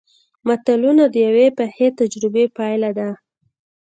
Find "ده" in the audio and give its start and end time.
2.97-3.09